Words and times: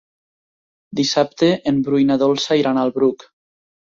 Dissabte 0.99 1.49
en 1.71 1.77
Bru 1.89 1.99
i 2.05 2.07
na 2.13 2.17
Dolça 2.21 2.57
iran 2.61 2.81
al 2.85 2.95
Bruc. 2.97 3.27